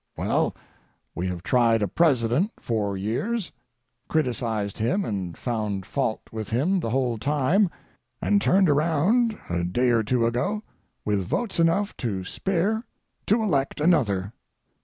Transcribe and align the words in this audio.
Well, 0.17 0.55
we 1.13 1.27
have 1.27 1.43
tried 1.43 1.83
a 1.83 1.87
President 1.87 2.53
four 2.59 2.97
years, 2.97 3.51
criticised 4.09 4.79
him 4.79 5.05
and 5.05 5.37
found 5.37 5.85
fault 5.85 6.21
with 6.31 6.49
him 6.49 6.79
the 6.79 6.89
whole 6.89 7.19
time, 7.19 7.69
and 8.19 8.41
turned 8.41 8.67
around 8.67 9.37
a 9.47 9.63
day 9.63 9.89
or 9.91 10.01
two 10.01 10.25
ago 10.25 10.63
with 11.05 11.23
votes 11.27 11.59
enough 11.59 11.95
to 11.97 12.23
spare 12.23 12.83
to 13.27 13.43
elect 13.43 13.79
another. 13.79 14.33